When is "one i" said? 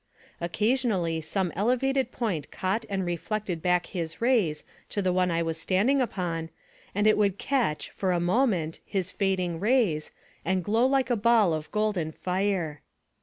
5.13-5.43